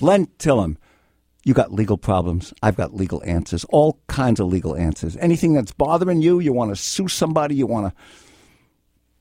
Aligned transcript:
Len 0.00 0.26
Tillem, 0.38 0.76
you 1.44 1.54
got 1.54 1.72
legal 1.72 1.96
problems. 1.96 2.52
I've 2.62 2.76
got 2.76 2.94
legal 2.94 3.22
answers, 3.24 3.64
all 3.66 4.00
kinds 4.08 4.40
of 4.40 4.48
legal 4.48 4.76
answers. 4.76 5.16
Anything 5.18 5.52
that's 5.52 5.72
bothering 5.72 6.20
you, 6.20 6.40
you 6.40 6.52
want 6.52 6.70
to 6.70 6.76
sue 6.76 7.06
somebody, 7.06 7.54
you 7.54 7.66
want 7.66 7.94
to, 7.94 8.02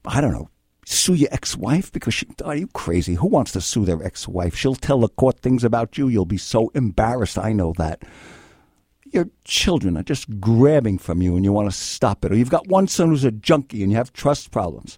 I 0.09 0.19
don't 0.19 0.31
know, 0.31 0.49
sue 0.85 1.13
your 1.13 1.29
ex 1.31 1.55
wife 1.55 1.91
because 1.91 2.13
she, 2.13 2.27
are 2.43 2.55
you 2.55 2.67
crazy? 2.67 3.13
Who 3.13 3.27
wants 3.27 3.51
to 3.51 3.61
sue 3.61 3.85
their 3.85 4.01
ex 4.03 4.27
wife? 4.27 4.55
She'll 4.55 4.75
tell 4.75 4.99
the 4.99 5.09
court 5.09 5.41
things 5.41 5.63
about 5.63 5.97
you. 5.97 6.07
You'll 6.07 6.25
be 6.25 6.37
so 6.37 6.69
embarrassed. 6.69 7.37
I 7.37 7.53
know 7.53 7.73
that. 7.77 8.01
Your 9.11 9.29
children 9.43 9.95
are 9.95 10.03
just 10.03 10.39
grabbing 10.39 10.97
from 10.97 11.21
you 11.21 11.35
and 11.35 11.45
you 11.45 11.51
want 11.51 11.69
to 11.69 11.77
stop 11.77 12.25
it. 12.25 12.31
Or 12.31 12.35
you've 12.35 12.49
got 12.49 12.67
one 12.67 12.87
son 12.87 13.09
who's 13.09 13.23
a 13.23 13.29
junkie 13.29 13.83
and 13.83 13.91
you 13.91 13.97
have 13.97 14.11
trust 14.11 14.49
problems. 14.49 14.97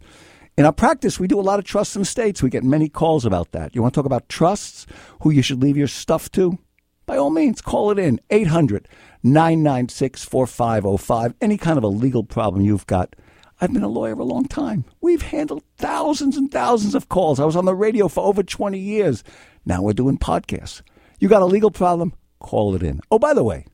In 0.57 0.65
our 0.65 0.71
practice, 0.71 1.19
we 1.19 1.27
do 1.27 1.39
a 1.39 1.41
lot 1.41 1.59
of 1.59 1.65
trusts 1.65 1.97
and 1.97 2.03
estates. 2.03 2.41
We 2.41 2.49
get 2.49 2.63
many 2.63 2.87
calls 2.87 3.25
about 3.25 3.51
that. 3.51 3.75
You 3.75 3.81
want 3.81 3.93
to 3.93 3.99
talk 3.99 4.05
about 4.05 4.29
trusts, 4.29 4.85
who 5.21 5.29
you 5.29 5.41
should 5.41 5.61
leave 5.61 5.75
your 5.75 5.87
stuff 5.87 6.31
to? 6.31 6.57
By 7.05 7.17
all 7.17 7.29
means, 7.29 7.61
call 7.61 7.91
it 7.91 7.99
in 7.99 8.21
800 8.29 8.87
996 9.21 10.23
4505. 10.23 11.33
Any 11.41 11.57
kind 11.57 11.77
of 11.77 11.83
a 11.83 11.87
legal 11.87 12.23
problem 12.23 12.63
you've 12.63 12.87
got. 12.87 13.17
I've 13.59 13.73
been 13.73 13.83
a 13.83 13.89
lawyer 13.89 14.13
a 14.13 14.23
long 14.23 14.45
time. 14.45 14.85
We've 15.01 15.21
handled 15.21 15.63
thousands 15.77 16.37
and 16.37 16.49
thousands 16.51 16.95
of 16.95 17.09
calls. 17.09 17.39
I 17.39 17.45
was 17.45 17.55
on 17.55 17.65
the 17.65 17.75
radio 17.75 18.07
for 18.07 18.23
over 18.23 18.41
20 18.41 18.79
years. 18.79 19.23
Now 19.65 19.81
we're 19.81 19.93
doing 19.93 20.17
podcasts. 20.17 20.81
You 21.19 21.27
got 21.27 21.41
a 21.41 21.45
legal 21.45 21.71
problem? 21.71 22.13
Call 22.39 22.75
it 22.75 22.83
in. 22.83 23.01
Oh, 23.11 23.19
by 23.19 23.33
the 23.33 23.43
way, 23.43 23.65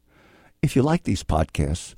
if 0.62 0.76
you 0.76 0.82
like 0.82 1.04
these 1.04 1.24
podcasts, 1.24 1.94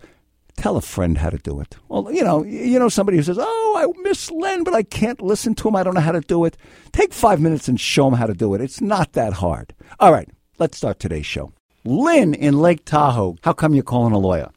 tell 0.57 0.77
a 0.77 0.81
friend 0.81 1.17
how 1.17 1.29
to 1.29 1.37
do 1.37 1.59
it. 1.61 1.77
Well, 1.87 2.11
you 2.11 2.23
know, 2.23 2.43
you 2.43 2.79
know 2.79 2.89
somebody 2.89 3.17
who 3.17 3.23
says, 3.23 3.37
"Oh, 3.39 3.62
I 3.75 3.87
miss 4.01 4.31
Len, 4.31 4.63
but 4.63 4.73
I 4.73 4.83
can't 4.83 5.21
listen 5.21 5.55
to 5.55 5.67
him. 5.67 5.75
I 5.75 5.83
don't 5.83 5.95
know 5.95 6.01
how 6.01 6.11
to 6.11 6.21
do 6.21 6.45
it." 6.45 6.57
Take 6.91 7.13
5 7.13 7.39
minutes 7.39 7.67
and 7.67 7.79
show 7.79 8.07
him 8.07 8.13
how 8.13 8.27
to 8.27 8.33
do 8.33 8.53
it. 8.53 8.61
It's 8.61 8.81
not 8.81 9.13
that 9.13 9.33
hard. 9.33 9.73
All 9.99 10.11
right, 10.11 10.29
let's 10.59 10.77
start 10.77 10.99
today's 10.99 11.25
show. 11.25 11.51
Lynn 11.85 12.33
in 12.33 12.59
Lake 12.59 12.85
Tahoe. 12.85 13.35
How 13.43 13.53
come 13.53 13.73
you're 13.73 13.83
calling 13.83 14.13
a 14.13 14.17
lawyer? 14.17 14.49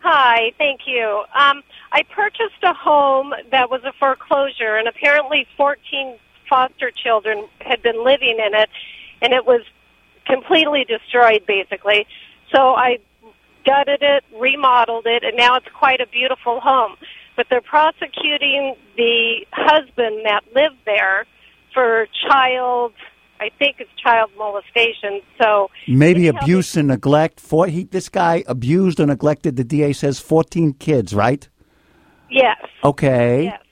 Hi, 0.00 0.52
thank 0.56 0.82
you. 0.86 1.24
Um, 1.34 1.62
I 1.92 2.02
purchased 2.02 2.62
a 2.62 2.72
home 2.72 3.34
that 3.50 3.70
was 3.70 3.82
a 3.84 3.92
foreclosure, 3.98 4.76
and 4.76 4.88
apparently 4.88 5.46
14 5.56 6.18
foster 6.48 6.90
children 6.90 7.46
had 7.60 7.82
been 7.82 8.04
living 8.04 8.38
in 8.44 8.54
it, 8.54 8.70
and 9.20 9.32
it 9.32 9.46
was 9.46 9.62
completely 10.26 10.84
destroyed, 10.84 11.44
basically. 11.46 12.06
So 12.54 12.74
I 12.74 12.98
gutted 13.64 14.02
it, 14.02 14.24
remodeled 14.38 15.06
it, 15.06 15.22
and 15.22 15.36
now 15.36 15.56
it's 15.56 15.68
quite 15.74 16.00
a 16.00 16.06
beautiful 16.06 16.60
home. 16.60 16.96
But 17.40 17.46
they're 17.48 17.62
prosecuting 17.62 18.76
the 18.98 19.46
husband 19.50 20.26
that 20.26 20.42
lived 20.54 20.76
there 20.84 21.24
for 21.72 22.06
child, 22.28 22.92
I 23.40 23.48
think 23.58 23.76
it's 23.78 23.88
child 23.96 24.30
molestation. 24.36 25.22
So 25.40 25.70
Maybe 25.88 26.16
can 26.16 26.22
you 26.24 26.32
tell 26.32 26.40
me- 26.42 26.44
abuse 26.44 26.76
and 26.76 26.88
neglect. 26.88 27.40
For 27.40 27.66
he, 27.66 27.84
this 27.84 28.10
guy 28.10 28.44
abused 28.46 29.00
or 29.00 29.06
neglected. 29.06 29.56
The 29.56 29.64
DA 29.64 29.94
says 29.94 30.20
14 30.20 30.74
kids, 30.74 31.14
right? 31.14 31.48
Yes. 32.28 32.58
Okay. 32.84 33.44
Yes. 33.44 33.62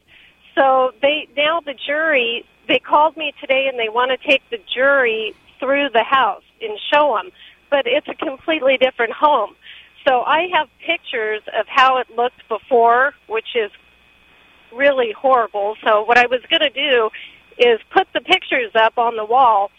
So 0.54 0.92
they 1.02 1.28
now 1.36 1.60
the 1.60 1.74
jury 1.74 2.46
they 2.68 2.78
called 2.78 3.18
me 3.18 3.34
today 3.38 3.66
and 3.70 3.78
they 3.78 3.90
want 3.90 4.18
to 4.18 4.26
take 4.26 4.40
the 4.48 4.60
jury 4.74 5.34
through 5.60 5.90
the 5.92 6.04
house 6.04 6.42
and 6.62 6.78
show 6.90 7.18
them, 7.20 7.30
but 7.68 7.82
it's 7.84 8.08
a 8.08 8.14
completely 8.14 8.78
different 8.78 9.12
home. 9.12 9.54
So 10.08 10.22
I 10.22 10.48
have 10.54 10.68
pictures 10.86 11.42
of 11.58 11.66
how 11.68 11.98
it 11.98 12.06
looked 12.16 12.48
before, 12.48 13.12
which 13.26 13.48
is 13.54 13.70
really 14.74 15.12
horrible. 15.12 15.76
So 15.84 16.02
what 16.04 16.16
I 16.16 16.26
was 16.26 16.40
going 16.48 16.62
to 16.62 16.70
do 16.70 17.10
is 17.58 17.78
put 17.92 18.06
the 18.14 18.20
pictures 18.20 18.72
up 18.74 18.96
on 18.96 19.16
the 19.16 19.24
wall 19.24 19.70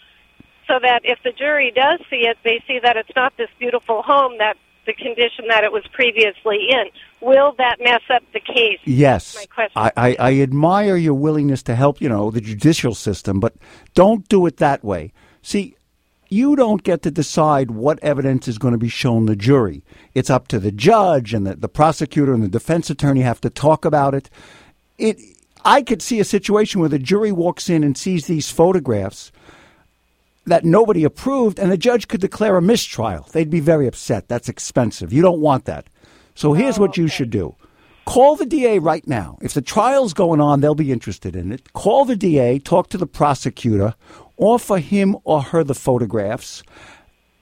so 0.68 0.78
that 0.80 1.00
if 1.02 1.18
the 1.24 1.32
jury 1.32 1.72
does 1.74 1.98
see 2.08 2.28
it, 2.28 2.38
they 2.44 2.62
see 2.68 2.78
that 2.80 2.96
it's 2.96 3.10
not 3.16 3.36
this 3.36 3.48
beautiful 3.58 4.02
home 4.02 4.38
that 4.38 4.56
the 4.86 4.92
condition 4.92 5.46
that 5.48 5.64
it 5.64 5.72
was 5.72 5.84
previously 5.92 6.68
in. 6.70 6.84
Will 7.20 7.54
that 7.58 7.78
mess 7.80 8.00
up 8.08 8.22
the 8.32 8.40
case? 8.40 8.78
Yes. 8.84 9.34
my 9.34 9.46
question. 9.46 9.72
I, 9.74 9.92
I, 9.96 10.16
I 10.18 10.40
admire 10.40 10.96
your 10.96 11.14
willingness 11.14 11.62
to 11.64 11.74
help, 11.74 12.00
you 12.00 12.08
know, 12.08 12.30
the 12.30 12.40
judicial 12.40 12.94
system, 12.94 13.40
but 13.40 13.54
don't 13.94 14.28
do 14.28 14.46
it 14.46 14.58
that 14.58 14.84
way. 14.84 15.12
See, 15.42 15.76
you 16.30 16.54
don't 16.54 16.84
get 16.84 17.02
to 17.02 17.10
decide 17.10 17.72
what 17.72 17.98
evidence 18.02 18.46
is 18.48 18.56
going 18.56 18.72
to 18.72 18.78
be 18.78 18.88
shown 18.88 19.26
the 19.26 19.36
jury. 19.36 19.82
It's 20.14 20.30
up 20.30 20.48
to 20.48 20.58
the 20.58 20.72
judge 20.72 21.34
and 21.34 21.46
the, 21.46 21.56
the 21.56 21.68
prosecutor 21.68 22.32
and 22.32 22.42
the 22.42 22.48
defense 22.48 22.88
attorney 22.88 23.20
have 23.22 23.40
to 23.42 23.50
talk 23.50 23.84
about 23.84 24.14
it. 24.14 24.30
It 24.96 25.18
I 25.64 25.82
could 25.82 26.00
see 26.00 26.20
a 26.20 26.24
situation 26.24 26.80
where 26.80 26.88
the 26.88 26.98
jury 26.98 27.32
walks 27.32 27.68
in 27.68 27.84
and 27.84 27.98
sees 27.98 28.26
these 28.26 28.50
photographs 28.50 29.30
that 30.46 30.64
nobody 30.64 31.04
approved, 31.04 31.58
and 31.58 31.70
the 31.70 31.76
judge 31.76 32.08
could 32.08 32.20
declare 32.20 32.56
a 32.56 32.62
mistrial. 32.62 33.28
They'd 33.32 33.50
be 33.50 33.60
very 33.60 33.86
upset. 33.86 34.28
That's 34.28 34.48
expensive. 34.48 35.12
You 35.12 35.20
don't 35.20 35.40
want 35.40 35.66
that. 35.66 35.86
So 36.34 36.54
here's 36.54 36.78
what 36.78 36.96
you 36.96 37.04
oh, 37.04 37.08
should 37.08 37.30
do. 37.30 37.54
Call 38.06 38.36
the 38.36 38.46
DA 38.46 38.78
right 38.78 39.06
now. 39.06 39.38
If 39.42 39.52
the 39.52 39.60
trial's 39.60 40.14
going 40.14 40.40
on, 40.40 40.60
they'll 40.60 40.74
be 40.74 40.92
interested 40.92 41.36
in 41.36 41.52
it. 41.52 41.72
Call 41.74 42.04
the 42.04 42.16
DA, 42.16 42.58
talk 42.58 42.88
to 42.88 42.98
the 42.98 43.06
prosecutor, 43.06 43.94
offer 44.40 44.78
him 44.78 45.16
or 45.24 45.42
her 45.42 45.62
the 45.62 45.74
photographs. 45.74 46.62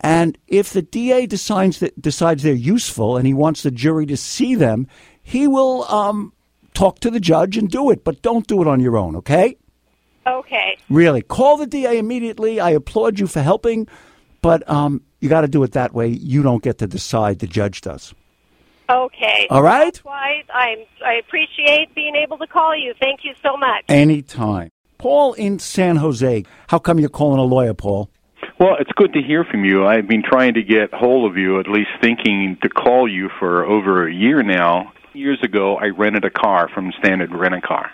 And 0.00 0.38
if 0.47 0.72
the 0.72 0.82
DA 0.82 1.26
decides 1.26 1.81
that 1.81 2.00
decides 2.00 2.42
they're 2.42 2.53
useful 2.53 3.16
and 3.16 3.26
he 3.26 3.34
wants 3.34 3.62
the 3.62 3.70
jury 3.70 4.06
to 4.06 4.16
see 4.16 4.54
them, 4.54 4.86
he 5.22 5.48
will 5.48 5.84
um, 5.84 6.32
talk 6.75 7.00
to 7.00 7.10
the 7.10 7.20
judge 7.20 7.56
and 7.56 7.69
do 7.69 7.91
it. 7.91 8.04
But 8.04 8.22
don't 8.22 8.47
do 8.47 8.60
it 8.62 8.69
on 8.69 8.81
your 8.81 8.97
own, 8.97 9.16
okay? 9.16 9.56
Okay. 10.26 10.76
Really, 10.91 11.22
call 11.22 11.56
the 11.56 11.66
DA 11.66 11.98
immediately. 11.98 12.60
I 12.60 12.70
applaud 12.70 13.19
you 13.19 13.26
for 13.26 13.41
helping, 13.41 13.88
but 14.42 14.69
um, 14.70 15.03
you 15.20 15.28
got 15.28 15.41
to 15.41 15.48
do 15.48 15.62
it 15.62 15.72
that 15.72 15.94
way. 15.94 16.09
You 16.09 16.42
don't 16.42 16.62
get 16.62 16.78
to 16.78 16.86
decide; 16.86 17.38
the 17.38 17.47
judge 17.47 17.80
does. 17.80 18.15
Okay. 18.91 19.47
All 19.50 19.62
right. 19.62 19.92
That's 19.92 20.04
why 20.04 20.42
I'm, 20.53 20.78
I 21.04 21.15
appreciate 21.15 21.94
being 21.94 22.15
able 22.15 22.38
to 22.38 22.47
call 22.47 22.76
you. 22.76 22.94
Thank 23.00 23.20
you 23.22 23.34
so 23.42 23.56
much. 23.56 23.84
Anytime. 23.88 24.70
Paul 24.98 25.32
in 25.34 25.59
San 25.60 25.97
Jose. 25.97 26.44
How 26.66 26.78
come 26.78 26.98
you're 26.98 27.09
calling 27.09 27.38
a 27.38 27.44
lawyer, 27.44 27.72
Paul? 27.72 28.10
Well, 28.59 28.76
it's 28.81 28.91
good 28.97 29.12
to 29.12 29.22
hear 29.22 29.44
from 29.44 29.64
you. 29.64 29.86
I've 29.86 30.09
been 30.09 30.25
trying 30.25 30.54
to 30.54 30.62
get 30.62 30.92
hold 30.92 31.31
of 31.31 31.36
you, 31.36 31.60
at 31.60 31.69
least 31.69 31.91
thinking 32.00 32.59
to 32.62 32.69
call 32.69 33.09
you 33.09 33.31
for 33.38 33.64
over 33.64 34.09
a 34.09 34.12
year 34.12 34.42
now. 34.42 34.92
Years 35.12 35.38
ago, 35.42 35.76
I 35.76 35.86
rented 35.86 36.25
a 36.25 36.31
car 36.31 36.69
from 36.69 36.92
Standard 36.98 37.32
Rent 37.32 37.54
a 37.54 37.60
Car. 37.60 37.91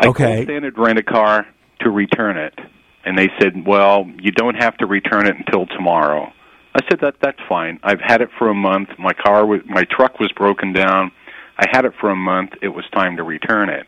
I 0.00 0.08
Okay. 0.08 0.34
called 0.34 0.44
Standard 0.44 0.76
Rent 0.76 0.98
a 0.98 1.02
Car 1.04 1.46
to 1.80 1.90
return 1.90 2.36
it, 2.36 2.58
and 3.04 3.16
they 3.16 3.28
said, 3.40 3.64
"Well, 3.64 4.10
you 4.20 4.32
don't 4.32 4.56
have 4.56 4.76
to 4.78 4.86
return 4.86 5.26
it 5.26 5.36
until 5.36 5.66
tomorrow." 5.66 6.32
I 6.74 6.80
said, 6.88 7.00
"That 7.00 7.20
that's 7.20 7.40
fine. 7.48 7.78
I've 7.84 8.00
had 8.00 8.20
it 8.20 8.30
for 8.36 8.48
a 8.48 8.54
month. 8.54 8.90
My 8.98 9.12
car 9.12 9.46
was 9.46 9.60
my 9.66 9.84
truck 9.84 10.18
was 10.18 10.32
broken 10.32 10.72
down. 10.72 11.12
I 11.58 11.66
had 11.70 11.84
it 11.84 11.92
for 12.00 12.10
a 12.10 12.16
month. 12.16 12.54
It 12.60 12.68
was 12.68 12.84
time 12.92 13.16
to 13.18 13.22
return 13.22 13.68
it. 13.68 13.86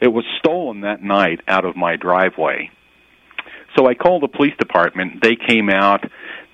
It 0.00 0.08
was 0.08 0.24
stolen 0.38 0.82
that 0.82 1.02
night 1.02 1.40
out 1.48 1.64
of 1.64 1.76
my 1.76 1.96
driveway." 1.96 2.70
So 3.76 3.86
I 3.86 3.94
called 3.94 4.22
the 4.22 4.28
police 4.28 4.56
department. 4.58 5.22
They 5.22 5.36
came 5.36 5.68
out. 5.70 6.04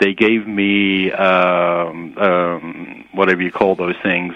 They 0.01 0.13
gave 0.13 0.47
me 0.47 1.11
um, 1.13 2.19
um, 2.19 3.05
whatever 3.13 3.41
you 3.43 3.53
call 3.53 3.77
those 3.77 3.95
things, 4.03 4.35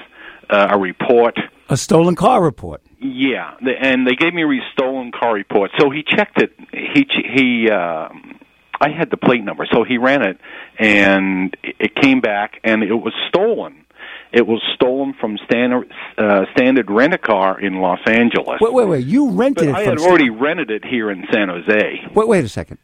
uh, 0.48 0.68
a 0.70 0.78
report. 0.78 1.38
A 1.68 1.76
stolen 1.76 2.14
car 2.14 2.42
report. 2.42 2.82
Yeah, 3.00 3.54
and 3.60 4.06
they 4.06 4.14
gave 4.14 4.32
me 4.32 4.42
a 4.42 4.72
stolen 4.72 5.12
car 5.12 5.34
report. 5.34 5.70
So 5.78 5.90
he 5.90 6.02
checked 6.02 6.40
it. 6.40 6.52
He 6.72 7.06
he. 7.24 7.70
Um, 7.70 8.40
I 8.80 8.90
had 8.90 9.10
the 9.10 9.16
plate 9.16 9.42
number, 9.42 9.66
so 9.70 9.82
he 9.82 9.98
ran 9.98 10.22
it, 10.22 10.38
and 10.78 11.56
it 11.62 11.96
came 11.96 12.20
back, 12.20 12.60
and 12.62 12.82
it 12.84 12.94
was 12.94 13.12
stolen. 13.28 13.84
It 14.32 14.46
was 14.46 14.60
stolen 14.74 15.14
from 15.18 15.38
Standard 15.44 15.90
uh, 16.18 16.44
Standard 16.54 16.90
Rent 16.90 17.14
a 17.14 17.18
Car 17.18 17.58
in 17.60 17.80
Los 17.80 18.00
Angeles. 18.06 18.58
Wait, 18.60 18.72
wait, 18.72 18.86
wait. 18.88 19.06
You 19.06 19.30
rented 19.30 19.66
but 19.72 19.80
it 19.80 19.86
I 19.86 19.88
had 19.88 19.98
already 19.98 20.30
rented 20.30 20.70
it 20.70 20.84
here 20.84 21.10
in 21.10 21.24
San 21.32 21.48
Jose. 21.48 22.00
Wait, 22.14 22.28
wait 22.28 22.44
a 22.44 22.48
second. 22.48 22.78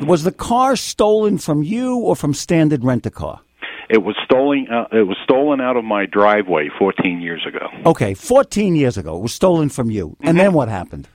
Was 0.00 0.24
the 0.24 0.32
car 0.32 0.76
stolen 0.76 1.38
from 1.38 1.62
you 1.62 1.96
or 1.98 2.16
from 2.16 2.32
Standard 2.34 2.82
Rent 2.84 3.06
a 3.06 3.10
Car? 3.10 3.40
It 3.88 4.02
was 4.04 4.16
stolen. 4.24 4.66
Uh, 4.72 4.86
it 4.92 5.06
was 5.06 5.16
stolen 5.24 5.60
out 5.60 5.76
of 5.76 5.84
my 5.84 6.06
driveway 6.06 6.70
14 6.78 7.20
years 7.20 7.44
ago. 7.46 7.66
Okay, 7.86 8.14
14 8.14 8.74
years 8.76 8.96
ago. 8.96 9.16
It 9.16 9.22
was 9.22 9.34
stolen 9.34 9.68
from 9.68 9.90
you. 9.90 10.16
And 10.20 10.30
Mm-hmm. 10.30 10.38
then 10.38 10.52
what 10.54 10.68
happened? 10.68 11.08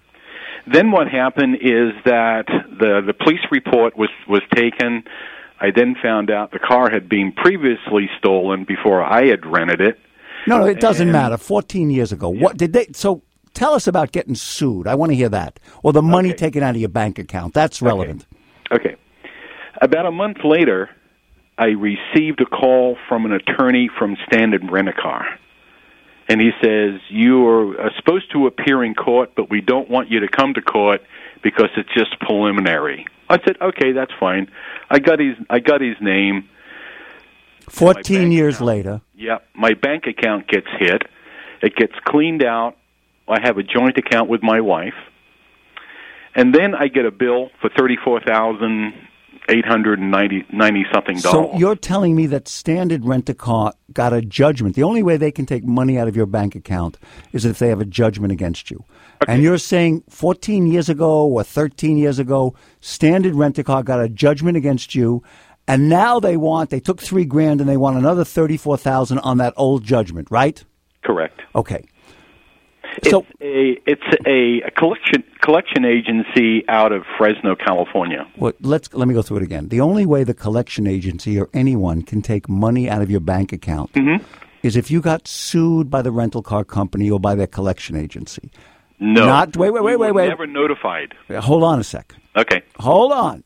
Then 0.68 0.92
what 0.92 1.08
happened 1.08 1.56
is 1.62 1.92
that 2.06 2.46
the 2.48 3.02
the 3.06 3.14
police 3.14 3.42
report 3.52 3.96
was 3.98 4.10
was 4.28 4.42
taken. 4.56 5.04
I 5.60 5.72
then 5.76 5.96
found 6.02 6.30
out 6.30 6.52
the 6.52 6.60
car 6.60 6.90
had 6.90 7.08
been 7.08 7.32
previously 7.32 8.10
stolen 8.20 8.66
before 8.66 9.02
I 9.04 9.26
had 9.28 9.46
rented 9.46 9.82
it. 9.82 10.00
No, 10.48 10.66
it 10.66 10.80
doesn't 10.80 11.08
And- 11.08 11.14
matter. 11.14 11.38
14 11.38 11.90
years 11.90 12.12
ago. 12.12 12.30
What 12.30 12.58
did 12.58 12.74
they 12.74 12.88
so 12.94 13.22
tell 13.54 13.74
us 13.74 13.88
about 13.88 14.12
getting 14.12 14.36
sued? 14.36 14.86
I 14.88 14.96
want 14.96 15.12
to 15.12 15.16
hear 15.16 15.30
that. 15.30 15.60
Or 15.82 15.94
the 15.94 16.02
money 16.02 16.30
Okay. 16.30 16.38
taken 16.38 16.64
out 16.64 16.72
of 16.76 16.78
your 16.82 16.90
bank 16.90 17.18
account. 17.20 17.54
That's 17.54 17.82
relevant. 17.82 18.26
Okay. 18.72 18.96
About 19.82 20.06
a 20.06 20.12
month 20.12 20.44
later, 20.44 20.90
I 21.58 21.68
received 21.68 22.42
a 22.42 22.46
call 22.46 22.98
from 23.08 23.26
an 23.26 23.32
attorney 23.32 23.90
from 23.98 24.18
Standard 24.28 24.70
Rent 24.70 24.90
a 24.90 24.94
Car. 24.94 25.26
And 26.28 26.42
he 26.42 26.52
says, 26.62 27.00
You 27.10 27.48
are 27.48 27.80
uh, 27.82 27.90
supposed 27.98 28.32
to 28.34 28.48
appear 28.48 28.84
in 28.84 28.94
court, 28.94 29.32
but 29.36 29.50
we 29.50 29.62
don't 29.62 29.90
want 29.90 30.10
you 30.12 30.20
to 30.22 30.28
come 30.28 30.54
to 30.56 30.62
court 30.62 31.02
because 31.44 31.70
it's 31.78 31.94
just 31.94 32.20
preliminary. 32.20 33.06
I 33.30 33.38
said, 33.46 33.58
"Okay, 33.62 33.92
that's 33.92 34.12
fine." 34.20 34.50
I 34.90 35.00
got 35.00 35.20
his 35.20 35.36
I 35.50 35.60
got 35.60 35.82
his 35.82 35.96
name. 36.02 36.50
14 37.70 38.32
years 38.32 38.56
account. 38.56 38.68
later. 38.68 39.02
Yeah, 39.16 39.40
my 39.56 39.74
bank 39.74 40.06
account 40.06 40.48
gets 40.48 40.68
hit. 40.78 41.02
It 41.64 41.76
gets 41.76 41.94
cleaned 42.06 42.44
out. 42.44 42.76
I 43.28 43.40
have 43.42 43.58
a 43.58 43.64
joint 43.64 43.98
account 43.98 44.30
with 44.30 44.44
my 44.44 44.62
wife. 44.62 44.94
And 46.36 46.54
then 46.54 46.76
I 46.76 46.88
get 46.88 47.06
a 47.06 47.12
bill 47.12 47.50
for 47.62 47.70
thirty-four 47.76 48.22
thousand 48.22 48.94
eight 49.50 49.66
hundred 49.66 50.00
and 50.00 50.12
ninety 50.12 50.46
ninety 50.52 50.86
something 50.94 51.18
dollars. 51.18 51.52
So 51.52 51.58
you're 51.58 51.76
telling 51.76 52.16
me 52.16 52.26
that 52.28 52.48
Standard 52.48 53.06
Rent 53.06 53.30
a 53.30 53.34
Car 53.34 53.74
got 53.94 54.14
a 54.14 54.22
judgment. 54.22 54.76
The 54.76 54.84
only 54.84 55.04
way 55.04 55.18
they 55.18 55.32
can 55.32 55.46
take 55.46 55.64
money 55.64 55.98
out 55.98 56.08
of 56.08 56.16
your 56.16 56.26
bank 56.26 56.56
account 56.56 56.98
is 57.32 57.46
if 57.46 57.60
they 57.60 57.70
have 57.70 57.82
a 57.82 57.86
judgment 57.86 58.32
against 58.32 58.72
you. 58.72 58.84
And 59.28 59.42
you're 59.42 59.58
saying 59.58 60.04
14 60.10 60.68
years 60.68 60.90
ago 60.90 61.26
or 61.26 61.44
13 61.44 61.98
years 61.98 62.20
ago, 62.20 62.56
Standard 62.82 63.36
Rent 63.36 63.58
a 63.58 63.64
Car 63.64 63.84
got 63.84 64.02
a 64.02 64.10
judgment 64.10 64.58
against 64.58 64.94
you, 64.94 65.24
and 65.68 65.90
now 65.90 66.20
they 66.20 66.38
want 66.38 66.70
they 66.70 66.80
took 66.80 67.02
three 67.02 67.26
grand 67.26 67.62
and 67.62 67.70
they 67.70 67.78
want 67.78 67.98
another 67.98 68.24
34,000 68.24 69.20
on 69.20 69.38
that 69.38 69.54
old 69.58 69.84
judgment, 69.84 70.30
right? 70.30 70.64
Correct. 71.04 71.42
Okay. 71.56 71.86
It's 72.98 73.10
So 73.10 73.26
a 73.42 73.78
it's 73.86 74.02
a, 74.26 74.62
a 74.68 74.72
collection 74.72 75.24
collection 75.46 75.86
agency 75.86 76.68
out 76.68 76.92
of 76.92 77.04
Fresno, 77.18 77.56
California. 77.56 78.28
Well, 78.36 78.54
let's 78.62 78.92
let 78.94 79.08
me 79.08 79.14
go 79.14 79.22
through 79.22 79.38
it 79.38 79.44
again. 79.44 79.70
The 79.70 79.80
only 79.80 80.06
way 80.06 80.24
the 80.24 80.34
collection 80.34 80.88
agency 80.88 81.40
or 81.40 81.50
anyone 81.54 82.02
can 82.02 82.22
take 82.22 82.50
money 82.50 82.90
out 82.90 83.04
of 83.04 83.12
your 83.12 83.20
bank 83.20 83.54
account 83.54 83.94
mm-hmm. 83.94 84.26
is 84.64 84.76
if 84.76 84.90
you 84.90 85.02
got 85.02 85.28
sued 85.28 85.90
by 85.92 86.02
the 86.02 86.12
rental 86.12 86.42
car 86.42 86.64
company 86.64 87.10
or 87.12 87.20
by 87.20 87.36
their 87.36 87.48
collection 87.48 87.96
agency. 87.96 88.52
No, 89.00 89.26
Not- 89.26 89.56
wait, 89.56 89.72
wait, 89.72 89.84
wait, 89.84 89.98
wait, 89.98 90.12
were 90.12 90.14
wait. 90.14 90.30
Never 90.30 90.48
notified. 90.48 91.14
Hold 91.30 91.64
on 91.64 91.80
a 91.80 91.84
sec. 91.84 92.16
Okay. 92.36 92.64
Hold 92.80 93.12
on. 93.12 93.44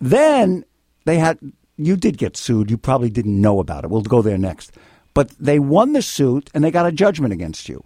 Then 0.00 0.64
they 1.04 1.18
had 1.18 1.38
you 1.76 1.96
did 1.96 2.18
get 2.18 2.36
sued. 2.36 2.70
You 2.70 2.78
probably 2.78 3.10
didn't 3.10 3.40
know 3.40 3.60
about 3.60 3.84
it. 3.84 3.90
We'll 3.90 4.02
go 4.02 4.22
there 4.22 4.38
next. 4.38 4.72
But 5.14 5.30
they 5.38 5.58
won 5.58 5.92
the 5.92 6.02
suit 6.02 6.50
and 6.52 6.64
they 6.64 6.70
got 6.70 6.86
a 6.86 6.92
judgment 6.92 7.32
against 7.32 7.68
you. 7.68 7.84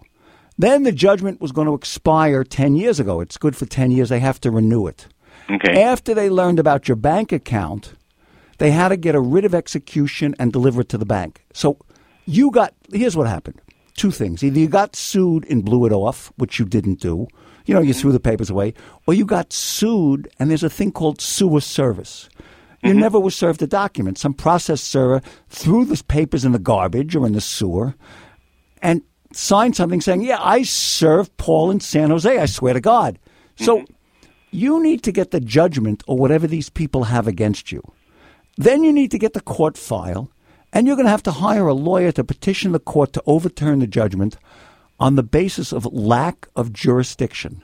Then 0.61 0.83
the 0.83 0.91
judgment 0.91 1.41
was 1.41 1.51
going 1.51 1.65
to 1.65 1.73
expire 1.73 2.43
10 2.43 2.75
years 2.75 2.99
ago. 2.99 3.19
It's 3.19 3.37
good 3.37 3.55
for 3.55 3.65
10 3.65 3.89
years. 3.89 4.09
They 4.09 4.19
have 4.19 4.39
to 4.41 4.51
renew 4.51 4.85
it. 4.85 5.07
Okay. 5.49 5.81
After 5.81 6.13
they 6.13 6.29
learned 6.29 6.59
about 6.59 6.87
your 6.87 6.97
bank 6.97 7.31
account, 7.31 7.93
they 8.59 8.69
had 8.69 8.89
to 8.89 8.97
get 8.97 9.15
a 9.15 9.19
writ 9.19 9.43
of 9.43 9.55
execution 9.55 10.35
and 10.37 10.53
deliver 10.53 10.81
it 10.81 10.89
to 10.89 10.99
the 10.99 11.05
bank. 11.05 11.43
So 11.51 11.77
you 12.27 12.51
got, 12.51 12.75
here's 12.91 13.17
what 13.17 13.27
happened 13.27 13.59
two 13.95 14.11
things. 14.11 14.43
Either 14.43 14.59
you 14.59 14.67
got 14.67 14.95
sued 14.95 15.45
and 15.49 15.65
blew 15.65 15.85
it 15.85 15.91
off, 15.91 16.31
which 16.37 16.59
you 16.59 16.65
didn't 16.65 16.99
do, 16.99 17.27
you 17.65 17.73
know, 17.73 17.81
you 17.81 17.91
mm-hmm. 17.91 17.99
threw 17.99 18.11
the 18.11 18.19
papers 18.19 18.49
away, 18.49 18.73
or 19.07 19.15
you 19.15 19.25
got 19.25 19.51
sued 19.51 20.29
and 20.37 20.49
there's 20.49 20.63
a 20.63 20.69
thing 20.69 20.91
called 20.91 21.21
sewer 21.21 21.59
service. 21.59 22.29
You 22.83 22.91
mm-hmm. 22.91 22.99
never 22.99 23.19
was 23.19 23.35
served 23.35 23.63
a 23.63 23.67
document. 23.67 24.19
Some 24.19 24.35
process 24.35 24.81
server 24.81 25.21
threw 25.49 25.85
the 25.85 26.01
papers 26.03 26.45
in 26.45 26.51
the 26.51 26.59
garbage 26.59 27.15
or 27.15 27.25
in 27.25 27.33
the 27.33 27.41
sewer 27.41 27.95
and 28.81 29.01
signed 29.33 29.75
something 29.75 30.01
saying, 30.01 30.21
Yeah, 30.21 30.39
I 30.39 30.63
served 30.63 31.35
Paul 31.37 31.71
in 31.71 31.79
San 31.79 32.09
Jose. 32.09 32.37
I 32.37 32.45
swear 32.45 32.73
to 32.73 32.81
God. 32.81 33.19
So 33.57 33.79
mm-hmm. 33.79 33.93
you 34.51 34.81
need 34.81 35.03
to 35.03 35.11
get 35.11 35.31
the 35.31 35.39
judgment 35.39 36.03
or 36.07 36.17
whatever 36.17 36.47
these 36.47 36.69
people 36.69 37.05
have 37.05 37.27
against 37.27 37.71
you. 37.71 37.81
Then 38.57 38.83
you 38.83 38.91
need 38.91 39.11
to 39.11 39.19
get 39.19 39.33
the 39.33 39.41
court 39.41 39.77
file, 39.77 40.29
and 40.73 40.85
you're 40.85 40.95
going 40.95 41.05
to 41.05 41.11
have 41.11 41.23
to 41.23 41.31
hire 41.31 41.67
a 41.67 41.73
lawyer 41.73 42.11
to 42.13 42.23
petition 42.23 42.71
the 42.71 42.79
court 42.79 43.13
to 43.13 43.23
overturn 43.25 43.79
the 43.79 43.87
judgment 43.87 44.37
on 44.99 45.15
the 45.15 45.23
basis 45.23 45.71
of 45.71 45.85
lack 45.85 46.47
of 46.55 46.73
jurisdiction. 46.73 47.63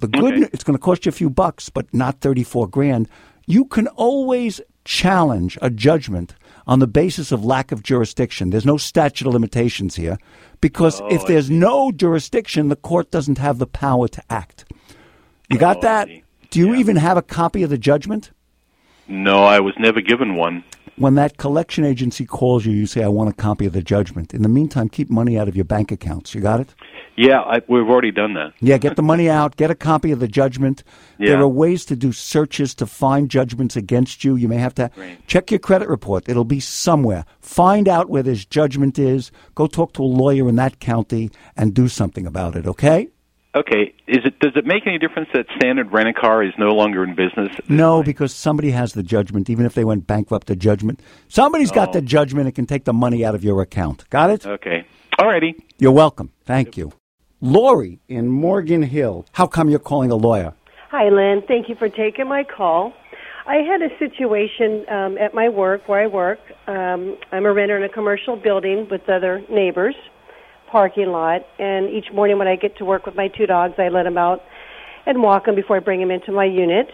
The 0.00 0.08
good, 0.08 0.34
Okay. 0.34 0.48
it's 0.52 0.64
going 0.64 0.76
to 0.76 0.82
cost 0.82 1.06
you 1.06 1.10
a 1.10 1.12
few 1.12 1.30
bucks, 1.30 1.68
but 1.68 1.92
not 1.92 2.20
34 2.20 2.68
grand. 2.68 3.08
You 3.46 3.64
can 3.64 3.88
always 3.88 4.60
challenge 4.84 5.58
a 5.62 5.70
judgment 5.70 6.34
on 6.66 6.78
the 6.78 6.86
basis 6.86 7.32
of 7.32 7.44
lack 7.44 7.72
of 7.72 7.82
jurisdiction. 7.82 8.50
There's 8.50 8.66
no 8.66 8.76
statute 8.76 9.26
of 9.26 9.32
limitations 9.32 9.96
here 9.96 10.18
because 10.60 11.00
Oh, 11.00 11.08
if 11.08 11.26
there's 11.26 11.50
no 11.50 11.90
jurisdiction, 11.92 12.68
the 12.68 12.76
court 12.76 13.10
doesn't 13.10 13.38
have 13.38 13.58
the 13.58 13.66
power 13.66 14.08
to 14.08 14.22
act. 14.30 14.64
You 15.50 15.58
got 15.58 15.78
Oh, 15.78 15.80
that? 15.82 16.08
Do 16.50 16.58
you 16.60 16.72
Yeah. 16.74 16.80
even 16.80 16.96
have 16.96 17.16
a 17.16 17.22
copy 17.22 17.62
of 17.62 17.70
the 17.70 17.78
judgment? 17.78 18.30
No, 19.08 19.44
I 19.44 19.58
was 19.60 19.74
never 19.78 20.00
given 20.00 20.36
one. 20.36 20.62
When 20.96 21.14
that 21.14 21.38
collection 21.38 21.84
agency 21.84 22.26
calls 22.26 22.66
you, 22.66 22.72
you 22.72 22.86
say, 22.86 23.02
I 23.02 23.08
want 23.08 23.30
a 23.30 23.32
copy 23.32 23.64
of 23.64 23.72
the 23.72 23.82
judgment. 23.82 24.34
In 24.34 24.42
the 24.42 24.48
meantime, 24.48 24.90
keep 24.90 25.08
money 25.08 25.38
out 25.38 25.48
of 25.48 25.56
your 25.56 25.64
bank 25.64 25.90
accounts. 25.90 26.34
You 26.34 26.42
got 26.42 26.60
it? 26.60 26.74
Yeah, 27.16 27.40
I, 27.40 27.60
we've 27.68 27.88
already 27.88 28.10
done 28.10 28.34
that. 28.34 28.52
Yeah, 28.60 28.78
get 28.78 28.96
the 28.96 29.02
money 29.02 29.28
out, 29.28 29.56
get 29.56 29.70
a 29.70 29.74
copy 29.74 30.12
of 30.12 30.20
the 30.20 30.28
judgment. 30.28 30.82
There 31.18 31.40
are 31.40 31.48
ways 31.48 31.84
to 31.86 31.96
do 31.96 32.12
searches 32.12 32.74
to 32.76 32.86
find 32.86 33.30
judgments 33.30 33.76
against 33.76 34.24
you. 34.24 34.36
You 34.36 34.48
may 34.48 34.56
have 34.56 34.74
to 34.76 34.90
Right. 34.96 35.18
check 35.26 35.50
your 35.50 35.60
credit 35.60 35.88
report. 35.88 36.28
It'll 36.28 36.44
be 36.44 36.60
somewhere. 36.60 37.24
Find 37.40 37.88
out 37.88 38.08
where 38.08 38.22
this 38.22 38.44
judgment 38.44 38.98
is. 38.98 39.30
Go 39.54 39.66
talk 39.66 39.92
to 39.94 40.02
a 40.02 40.04
lawyer 40.04 40.48
in 40.48 40.56
that 40.56 40.80
county 40.80 41.30
and 41.56 41.74
do 41.74 41.88
something 41.88 42.26
about 42.26 42.56
it, 42.56 42.66
okay? 42.66 43.08
Okay, 43.54 43.92
is 44.06 44.20
it 44.24 44.38
does 44.40 44.52
it 44.56 44.64
make 44.64 44.86
any 44.86 44.98
difference 44.98 45.28
that 45.34 45.44
Standard 45.56 45.92
Rent 45.92 46.08
a 46.08 46.14
Car 46.14 46.42
is 46.42 46.54
no 46.58 46.68
longer 46.68 47.04
in 47.04 47.14
business? 47.14 47.54
No, 47.68 48.02
because 48.02 48.34
somebody 48.34 48.70
has 48.70 48.94
the 48.94 49.02
judgment, 49.02 49.50
even 49.50 49.66
if 49.66 49.74
they 49.74 49.84
went 49.84 50.06
bankrupt, 50.06 50.46
the 50.46 50.56
judgment. 50.56 51.00
Somebody's 51.28 51.70
got 51.70 51.90
Oh. 51.90 51.92
the 51.92 52.00
judgment 52.02 52.46
and 52.46 52.54
can 52.54 52.64
take 52.64 52.84
the 52.84 52.94
money 52.94 53.26
out 53.26 53.34
of 53.34 53.44
your 53.44 53.60
account. 53.60 54.08
Got 54.08 54.30
it? 54.30 54.46
Okay. 54.46 54.84
All 55.18 55.26
righty. 55.26 55.54
You're 55.78 55.92
welcome. 55.92 56.30
Thank 56.46 56.78
you. 56.78 56.92
Lori 57.42 57.98
in 58.08 58.28
Morgan 58.28 58.82
Hill. 58.84 59.26
How 59.32 59.46
come 59.46 59.68
you're 59.68 59.78
calling 59.80 60.10
a 60.10 60.14
lawyer? 60.16 60.54
Hi, 60.90 61.10
Len. 61.10 61.42
Thank 61.46 61.68
you 61.68 61.74
for 61.74 61.90
taking 61.90 62.28
my 62.28 62.44
call. 62.44 62.94
I 63.46 63.56
had 63.56 63.82
a 63.82 63.90
situation 63.98 64.86
um, 64.88 65.18
at 65.18 65.34
my 65.34 65.48
work 65.50 65.88
where 65.88 66.00
I 66.00 66.06
work. 66.06 66.38
Um, 66.68 67.18
I'm 67.32 67.44
a 67.44 67.52
renter 67.52 67.76
in 67.76 67.82
a 67.82 67.88
commercial 67.88 68.36
building 68.36 68.86
with 68.90 69.08
other 69.10 69.42
neighbors, 69.50 69.96
parking 70.72 71.12
lot, 71.12 71.42
and 71.58 71.90
each 71.90 72.06
morning 72.12 72.38
when 72.38 72.48
I 72.48 72.56
get 72.56 72.78
to 72.78 72.84
work 72.84 73.04
with 73.04 73.14
my 73.14 73.28
two 73.28 73.46
dogs, 73.46 73.74
I 73.78 73.88
let 73.88 74.04
them 74.04 74.16
out 74.16 74.40
and 75.04 75.22
walk 75.22 75.44
them 75.44 75.54
before 75.54 75.76
I 75.76 75.80
bring 75.80 76.00
them 76.00 76.10
into 76.10 76.32
my 76.32 76.46
unit. 76.46 76.90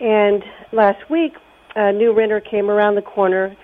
And 0.00 0.42
last 0.72 1.08
week, 1.08 1.34
a 1.76 1.92
new 1.92 2.12
renter 2.12 2.40
came 2.40 2.68
around 2.68 2.96
the 2.96 3.02
corner 3.02 3.56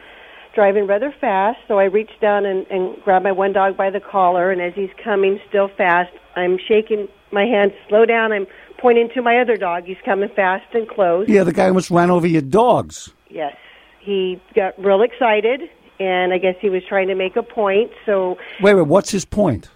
driving 0.54 0.86
rather 0.86 1.12
fast, 1.20 1.58
so 1.66 1.78
I 1.78 1.84
reached 1.84 2.20
down 2.20 2.46
and, 2.46 2.66
and 2.70 3.02
grabbed 3.02 3.24
my 3.24 3.32
one 3.32 3.52
dog 3.52 3.76
by 3.76 3.90
the 3.90 4.00
collar, 4.00 4.52
and 4.52 4.62
as 4.62 4.72
he's 4.74 4.90
coming 5.02 5.40
still 5.48 5.68
fast, 5.76 6.12
I'm 6.36 6.58
shaking 6.66 7.08
my 7.32 7.44
hand, 7.44 7.72
slow 7.88 8.06
down, 8.06 8.32
I'm 8.32 8.46
pointing 8.78 9.10
to 9.14 9.22
my 9.22 9.38
other 9.38 9.56
dog. 9.56 9.84
He's 9.84 9.96
coming 10.04 10.30
fast 10.34 10.72
and 10.74 10.88
close. 10.88 11.28
Yeah, 11.28 11.44
the 11.44 11.52
guy 11.52 11.66
almost 11.66 11.90
ran 11.90 12.10
over 12.10 12.26
your 12.26 12.42
dogs. 12.42 13.12
Yes. 13.28 13.56
He 14.00 14.40
got 14.54 14.78
real 14.78 15.02
excited, 15.02 15.62
and 15.98 16.32
I 16.32 16.38
guess 16.38 16.56
he 16.60 16.70
was 16.70 16.82
trying 16.88 17.08
to 17.08 17.14
make 17.14 17.36
a 17.36 17.42
point, 17.42 17.90
so 18.04 18.36
Wait, 18.60 18.74
wait, 18.74 18.86
what's 18.86 19.10
his 19.10 19.24
point? 19.24 19.68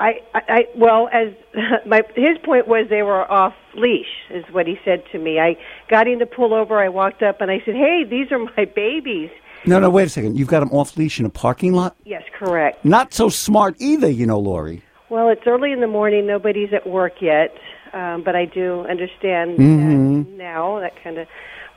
I, 0.00 0.20
I, 0.34 0.40
I 0.48 0.64
well, 0.76 1.08
as 1.12 1.32
my 1.86 2.02
his 2.14 2.38
point 2.44 2.68
was, 2.68 2.86
they 2.88 3.02
were 3.02 3.30
off 3.30 3.54
leash, 3.74 4.06
is 4.30 4.44
what 4.52 4.66
he 4.66 4.78
said 4.84 5.02
to 5.12 5.18
me. 5.18 5.40
I 5.40 5.56
got 5.88 6.06
him 6.06 6.20
to 6.20 6.26
pull 6.26 6.54
over. 6.54 6.78
I 6.78 6.88
walked 6.88 7.22
up 7.22 7.40
and 7.40 7.50
I 7.50 7.60
said, 7.64 7.74
"Hey, 7.74 8.04
these 8.08 8.30
are 8.30 8.38
my 8.38 8.64
babies." 8.64 9.30
No, 9.66 9.80
no, 9.80 9.90
wait 9.90 10.04
a 10.04 10.08
second. 10.08 10.38
You've 10.38 10.48
got 10.48 10.60
them 10.60 10.70
off 10.70 10.96
leash 10.96 11.18
in 11.18 11.26
a 11.26 11.30
parking 11.30 11.72
lot? 11.72 11.96
Yes, 12.04 12.22
correct. 12.38 12.84
Not 12.84 13.12
so 13.12 13.28
smart 13.28 13.74
either, 13.80 14.08
you 14.08 14.24
know, 14.24 14.38
Lori. 14.38 14.84
Well, 15.10 15.30
it's 15.30 15.42
early 15.46 15.72
in 15.72 15.80
the 15.80 15.88
morning. 15.88 16.26
Nobody's 16.26 16.72
at 16.72 16.86
work 16.86 17.14
yet, 17.20 17.56
um, 17.92 18.22
but 18.22 18.36
I 18.36 18.44
do 18.44 18.86
understand 18.88 19.58
that 19.58 20.36
now. 20.36 20.78
That 20.80 20.92
kind 21.02 21.18
of 21.18 21.26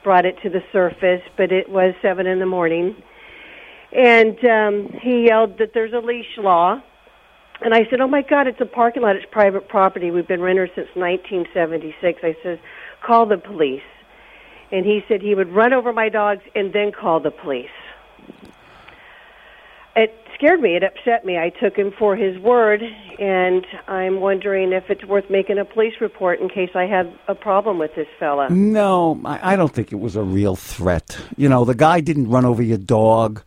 brought 0.04 0.26
it 0.26 0.36
to 0.42 0.50
the 0.50 0.62
surface, 0.72 1.22
but 1.36 1.50
it 1.50 1.68
was 1.68 1.94
seven 2.02 2.26
in 2.26 2.38
the 2.38 2.46
morning, 2.46 2.94
and 3.92 4.42
um, 4.44 4.88
he 5.00 5.26
yelled 5.26 5.58
that 5.58 5.72
there's 5.74 5.92
a 5.92 5.98
leash 5.98 6.38
law. 6.38 6.80
And 7.64 7.74
I 7.74 7.86
said, 7.88 8.00
"Oh 8.00 8.08
my 8.08 8.22
God, 8.22 8.46
it's 8.48 8.60
a 8.60 8.66
parking 8.66 9.02
lot. 9.02 9.14
It's 9.14 9.26
private 9.30 9.68
property. 9.68 10.10
We've 10.10 10.26
been 10.26 10.40
renters 10.40 10.70
since 10.74 10.88
1976." 10.94 12.20
I 12.22 12.36
said, 12.42 12.60
"Call 13.02 13.26
the 13.26 13.38
police." 13.38 13.82
And 14.72 14.86
he 14.86 15.04
said 15.06 15.20
he 15.20 15.34
would 15.34 15.52
run 15.52 15.72
over 15.72 15.92
my 15.92 16.08
dogs 16.08 16.42
and 16.54 16.72
then 16.72 16.92
call 16.92 17.20
the 17.20 17.30
police. 17.30 17.68
It 19.94 20.14
scared 20.34 20.60
me. 20.60 20.74
It 20.74 20.82
upset 20.82 21.24
me. 21.24 21.38
I 21.38 21.50
took 21.50 21.76
him 21.76 21.92
for 21.96 22.16
his 22.16 22.38
word, 22.38 22.82
and 23.18 23.66
I'm 23.86 24.20
wondering 24.20 24.72
if 24.72 24.90
it's 24.90 25.04
worth 25.04 25.28
making 25.28 25.58
a 25.58 25.64
police 25.64 25.94
report 26.00 26.40
in 26.40 26.48
case 26.48 26.70
I 26.74 26.86
have 26.86 27.12
a 27.28 27.34
problem 27.34 27.78
with 27.78 27.94
this 27.94 28.08
fella. 28.18 28.48
No, 28.50 29.20
I, 29.24 29.52
I 29.52 29.56
don't 29.56 29.72
think 29.72 29.92
it 29.92 30.00
was 30.00 30.16
a 30.16 30.22
real 30.22 30.56
threat. 30.56 31.18
You 31.36 31.48
know, 31.48 31.64
the 31.64 31.74
guy 31.74 32.00
didn't 32.00 32.28
run 32.30 32.44
over 32.44 32.62
your 32.62 32.78
dog. 32.78 33.42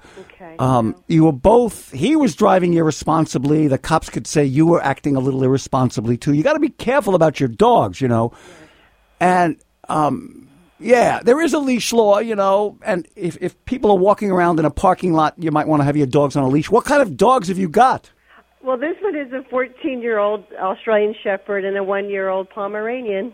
Um, 0.59 0.95
you 1.07 1.25
were 1.25 1.31
both, 1.31 1.91
he 1.91 2.15
was 2.15 2.35
driving 2.35 2.73
irresponsibly. 2.73 3.67
The 3.67 3.77
cops 3.77 4.09
could 4.09 4.27
say 4.27 4.45
you 4.45 4.65
were 4.65 4.81
acting 4.81 5.15
a 5.15 5.19
little 5.19 5.43
irresponsibly 5.43 6.17
too. 6.17 6.33
You 6.33 6.43
got 6.43 6.53
to 6.53 6.59
be 6.59 6.69
careful 6.69 7.15
about 7.15 7.39
your 7.39 7.49
dogs, 7.49 8.01
you 8.01 8.07
know. 8.07 8.33
And, 9.19 9.57
um, 9.89 10.49
yeah, 10.79 11.21
there 11.23 11.41
is 11.41 11.53
a 11.53 11.59
leash 11.59 11.93
law, 11.93 12.19
you 12.19 12.35
know, 12.35 12.77
and 12.83 13.07
if, 13.15 13.37
if 13.39 13.63
people 13.65 13.91
are 13.91 13.97
walking 13.97 14.31
around 14.31 14.59
in 14.59 14.65
a 14.65 14.71
parking 14.71 15.13
lot, 15.13 15.33
you 15.37 15.51
might 15.51 15.67
want 15.67 15.81
to 15.81 15.85
have 15.85 15.95
your 15.95 16.07
dogs 16.07 16.35
on 16.35 16.43
a 16.43 16.47
leash. 16.49 16.69
What 16.69 16.85
kind 16.85 17.01
of 17.01 17.15
dogs 17.15 17.47
have 17.47 17.57
you 17.57 17.69
got? 17.69 18.11
Well, 18.61 18.77
this 18.77 18.95
one 19.01 19.15
is 19.15 19.31
a 19.31 19.43
14 19.49 20.01
year 20.01 20.17
old 20.17 20.43
Australian 20.59 21.15
Shepherd 21.23 21.65
and 21.65 21.77
a 21.77 21.83
one 21.83 22.09
year 22.09 22.29
old 22.29 22.49
Pomeranian. 22.49 23.33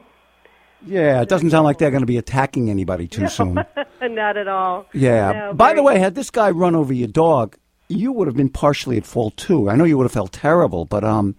Yeah, 0.86 1.22
it 1.22 1.30
doesn't 1.30 1.52
sound 1.52 1.64
like 1.64 1.78
they're 1.78 1.92
going 1.92 2.02
to 2.02 2.08
be 2.08 2.18
attacking 2.18 2.70
anybody 2.70 3.08
too 3.08 3.28
soon. 3.28 3.64
Not 4.02 4.38
at 4.38 4.48
all. 4.48 4.88
Yeah. 4.94 5.32
No, 5.32 5.54
By 5.54 5.74
the 5.74 5.84
way, 5.84 6.00
had 6.00 6.16
this 6.16 6.32
guy 6.32 6.50
run 6.50 6.76
over 6.76 6.94
your 6.94 7.08
dog, 7.08 7.58
you 7.88 8.12
would 8.12 8.28
have 8.28 8.36
been 8.36 8.50
partially 8.50 8.98
at 8.98 9.06
fault 9.06 9.38
too. 9.38 9.70
I 9.70 9.76
know 9.76 9.84
you 9.84 9.98
would 9.98 10.06
have 10.06 10.12
felt 10.12 10.32
terrible, 10.32 10.86
but 10.86 11.04
um, 11.04 11.36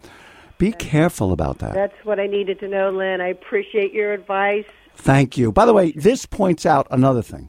be 0.58 0.72
careful 0.72 1.32
about 1.32 1.58
that. 1.58 1.74
That's 1.74 2.04
what 2.04 2.20
I 2.20 2.26
needed 2.26 2.60
to 2.60 2.68
know, 2.68 2.90
Len. 2.90 3.20
I 3.20 3.28
appreciate 3.28 3.92
your 3.92 4.12
advice. 4.12 4.66
Thank 4.94 5.36
you. 5.36 5.50
By 5.50 5.66
the 5.66 5.72
way, 5.72 5.92
this 5.92 6.26
points 6.26 6.66
out 6.66 6.86
another 6.90 7.22
thing. 7.22 7.48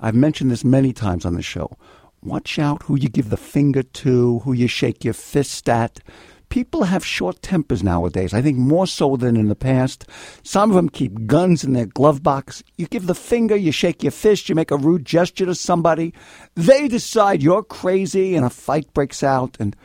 I've 0.00 0.14
mentioned 0.14 0.50
this 0.50 0.64
many 0.64 0.92
times 0.92 1.24
on 1.24 1.34
the 1.34 1.42
show. 1.42 1.76
Watch 2.22 2.58
out 2.58 2.82
who 2.84 2.96
you 2.96 3.08
give 3.08 3.30
the 3.30 3.36
finger 3.36 3.82
to, 3.82 4.40
who 4.40 4.52
you 4.52 4.66
shake 4.66 5.04
your 5.04 5.14
fist 5.14 5.68
at. 5.68 6.00
People 6.48 6.84
have 6.84 7.04
short 7.04 7.42
tempers 7.42 7.82
nowadays, 7.82 8.32
I 8.32 8.40
think 8.40 8.56
more 8.56 8.86
so 8.86 9.16
than 9.16 9.36
in 9.36 9.48
the 9.48 9.54
past. 9.54 10.06
Some 10.42 10.70
of 10.70 10.76
them 10.76 10.88
keep 10.88 11.26
guns 11.26 11.62
in 11.62 11.74
their 11.74 11.86
glove 11.86 12.22
box. 12.22 12.62
You 12.76 12.86
give 12.86 13.06
the 13.06 13.14
finger, 13.14 13.54
you 13.54 13.70
shake 13.70 14.02
your 14.02 14.12
fist, 14.12 14.48
you 14.48 14.54
make 14.54 14.70
a 14.70 14.76
rude 14.76 15.04
gesture 15.04 15.44
to 15.44 15.54
somebody. 15.54 16.14
They 16.54 16.88
decide 16.88 17.42
you're 17.42 17.62
crazy 17.62 18.34
and 18.34 18.46
a 18.46 18.50
fight 18.50 18.92
breaks 18.94 19.22
out. 19.22 19.58
And 19.60 19.76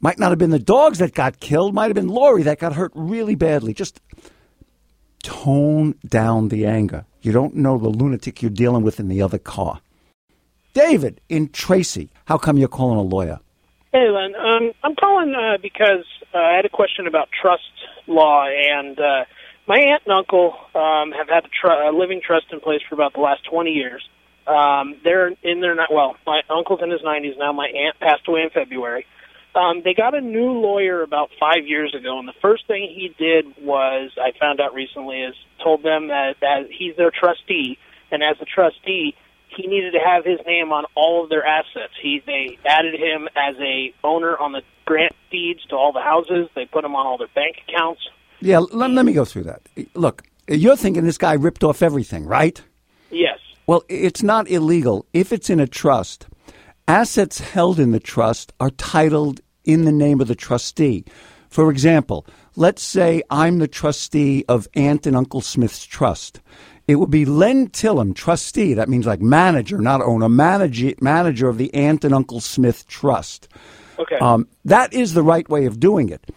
might 0.00 0.18
not 0.18 0.30
have 0.30 0.38
been 0.38 0.50
the 0.50 0.58
dogs 0.58 0.98
that 0.98 1.14
got 1.14 1.38
killed, 1.38 1.74
might 1.74 1.86
have 1.86 1.94
been 1.94 2.08
Lori 2.08 2.42
that 2.42 2.58
got 2.58 2.74
hurt 2.74 2.92
really 2.94 3.36
badly. 3.36 3.72
Just 3.72 4.00
tone 5.22 5.94
down 6.06 6.48
the 6.48 6.66
anger. 6.66 7.06
You 7.22 7.32
don't 7.32 7.54
know 7.54 7.78
the 7.78 7.88
lunatic 7.88 8.42
you're 8.42 8.50
dealing 8.50 8.82
with 8.82 8.98
in 8.98 9.08
the 9.08 9.22
other 9.22 9.38
car. 9.38 9.80
David 10.74 11.20
in 11.28 11.50
Tracy, 11.50 12.10
how 12.24 12.36
come 12.36 12.58
you're 12.58 12.68
calling 12.68 12.98
a 12.98 13.02
lawyer? 13.02 13.38
Hey, 13.94 14.10
Len. 14.10 14.34
Um, 14.34 14.72
I'm 14.82 14.96
calling 14.96 15.32
uh, 15.36 15.56
because 15.62 16.04
uh, 16.34 16.38
I 16.38 16.56
had 16.56 16.64
a 16.64 16.68
question 16.68 17.06
about 17.06 17.28
trust 17.30 17.62
law, 18.08 18.44
and 18.44 18.98
uh, 18.98 19.24
my 19.68 19.78
aunt 19.78 20.02
and 20.04 20.18
uncle 20.18 20.52
um, 20.74 21.12
have 21.12 21.28
had 21.28 21.44
a, 21.44 21.48
tr- 21.48 21.86
a 21.86 21.96
living 21.96 22.20
trust 22.20 22.46
in 22.50 22.58
place 22.58 22.80
for 22.88 22.96
about 22.96 23.12
the 23.14 23.20
last 23.20 23.42
20 23.48 23.70
years. 23.70 24.02
Um, 24.48 24.96
they're 25.04 25.28
in 25.28 25.60
their 25.60 25.76
ni- 25.76 25.86
well, 25.92 26.16
my 26.26 26.40
uncle's 26.50 26.80
in 26.82 26.90
his 26.90 27.02
90s 27.02 27.38
now. 27.38 27.52
My 27.52 27.68
aunt 27.68 28.00
passed 28.00 28.26
away 28.26 28.40
in 28.42 28.50
February. 28.50 29.06
Um, 29.54 29.82
they 29.84 29.94
got 29.94 30.16
a 30.16 30.20
new 30.20 30.50
lawyer 30.50 31.02
about 31.04 31.30
five 31.38 31.64
years 31.64 31.94
ago, 31.94 32.18
and 32.18 32.26
the 32.26 32.34
first 32.42 32.66
thing 32.66 32.90
he 32.92 33.14
did 33.16 33.46
was 33.62 34.10
I 34.20 34.36
found 34.40 34.60
out 34.60 34.74
recently 34.74 35.22
is 35.22 35.36
told 35.62 35.84
them 35.84 36.08
that, 36.08 36.34
that 36.40 36.66
he's 36.68 36.96
their 36.96 37.12
trustee, 37.12 37.78
and 38.10 38.24
as 38.24 38.38
a 38.42 38.44
trustee, 38.44 39.14
he 39.56 39.66
needed 39.66 39.92
to 39.92 40.00
have 40.00 40.24
his 40.24 40.38
name 40.46 40.72
on 40.72 40.84
all 40.94 41.24
of 41.24 41.30
their 41.30 41.44
assets. 41.44 41.92
He 42.02 42.22
they 42.24 42.58
added 42.64 42.94
him 42.94 43.28
as 43.36 43.56
a 43.60 43.94
owner 44.02 44.36
on 44.36 44.52
the 44.52 44.62
grant 44.84 45.14
deeds 45.30 45.64
to 45.70 45.76
all 45.76 45.92
the 45.92 46.00
houses. 46.00 46.48
They 46.54 46.66
put 46.66 46.84
him 46.84 46.94
on 46.94 47.06
all 47.06 47.18
their 47.18 47.28
bank 47.34 47.56
accounts. 47.68 48.02
Yeah, 48.40 48.58
let, 48.58 48.90
let 48.90 49.04
me 49.04 49.12
go 49.12 49.24
through 49.24 49.44
that. 49.44 49.62
Look, 49.94 50.22
you're 50.48 50.76
thinking 50.76 51.04
this 51.04 51.18
guy 51.18 51.34
ripped 51.34 51.64
off 51.64 51.82
everything, 51.82 52.26
right? 52.26 52.60
Yes. 53.10 53.38
Well, 53.66 53.82
it's 53.88 54.22
not 54.22 54.48
illegal. 54.50 55.06
If 55.12 55.32
it's 55.32 55.48
in 55.48 55.60
a 55.60 55.66
trust, 55.66 56.26
assets 56.86 57.40
held 57.40 57.80
in 57.80 57.92
the 57.92 58.00
trust 58.00 58.52
are 58.60 58.70
titled 58.70 59.40
in 59.64 59.84
the 59.84 59.92
name 59.92 60.20
of 60.20 60.28
the 60.28 60.34
trustee. 60.34 61.04
For 61.48 61.70
example, 61.70 62.26
let's 62.56 62.82
say 62.82 63.22
I'm 63.30 63.58
the 63.58 63.68
trustee 63.68 64.44
of 64.48 64.68
Aunt 64.74 65.06
and 65.06 65.16
Uncle 65.16 65.40
Smith's 65.40 65.84
trust. 65.86 66.40
It 66.86 66.96
would 66.96 67.10
be 67.10 67.24
Len 67.24 67.68
Tillem, 67.68 68.14
trustee. 68.14 68.74
That 68.74 68.88
means 68.88 69.06
like 69.06 69.20
manager, 69.20 69.78
not 69.78 70.02
owner, 70.02 70.28
manager, 70.28 70.92
manager 71.00 71.48
of 71.48 71.56
the 71.56 71.72
Aunt 71.72 72.04
and 72.04 72.14
Uncle 72.14 72.40
Smith 72.40 72.86
trust. 72.86 73.48
Okay. 73.98 74.16
Um, 74.16 74.48
that 74.64 74.92
is 74.92 75.14
the 75.14 75.22
right 75.22 75.48
way 75.48 75.64
of 75.64 75.80
doing 75.80 76.10
it. 76.10 76.30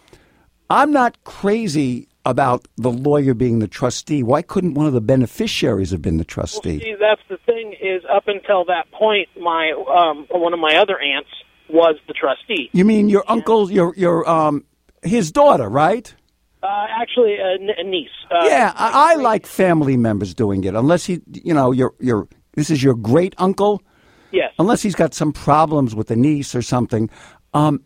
I'm 0.70 0.90
not 0.92 1.22
crazy 1.24 2.08
about 2.24 2.68
the 2.76 2.90
lawyer 2.90 3.34
being 3.34 3.58
the 3.58 3.68
trustee. 3.68 4.22
Why 4.22 4.42
couldn't 4.42 4.74
one 4.74 4.86
of 4.86 4.92
the 4.92 5.00
beneficiaries 5.00 5.90
have 5.90 6.02
been 6.02 6.18
the 6.18 6.24
trustee? 6.24 6.78
See, 6.78 6.94
that's 7.00 7.22
the 7.28 7.38
thing 7.46 7.74
is 7.80 8.02
up 8.10 8.24
until 8.26 8.64
that 8.66 8.90
point, 8.92 9.28
my 9.40 9.72
um, 9.72 10.26
one 10.30 10.52
of 10.52 10.60
my 10.60 10.76
other 10.76 10.98
aunts 11.00 11.30
was 11.70 11.96
the 12.06 12.14
trustee. 12.14 12.70
You 12.72 12.84
mean 12.84 13.08
your 13.08 13.24
uncle, 13.28 13.70
your 13.70 13.94
your 13.96 14.28
um, 14.28 14.64
his 15.02 15.32
daughter, 15.32 15.68
right? 15.68 16.14
Uh, 16.62 16.86
actually, 16.90 17.36
a, 17.36 17.54
n- 17.60 17.70
a 17.78 17.84
niece. 17.84 18.08
Uh, 18.30 18.44
yeah, 18.44 18.72
I, 18.76 19.12
I 19.12 19.14
like 19.16 19.46
family 19.46 19.96
members 19.96 20.34
doing 20.34 20.64
it. 20.64 20.74
Unless 20.74 21.06
he, 21.06 21.20
you 21.32 21.54
know, 21.54 21.70
your 21.72 21.94
your 22.00 22.28
this 22.54 22.70
is 22.70 22.82
your 22.82 22.94
great 22.94 23.34
uncle. 23.38 23.82
Yes. 24.32 24.52
Unless 24.58 24.82
he's 24.82 24.94
got 24.94 25.14
some 25.14 25.32
problems 25.32 25.94
with 25.94 26.08
the 26.08 26.16
niece 26.16 26.54
or 26.54 26.62
something. 26.62 27.08
Um, 27.54 27.82